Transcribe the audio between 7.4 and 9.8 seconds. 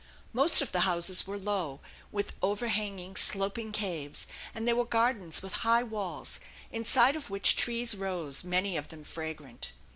trees rose, many of them fragrant.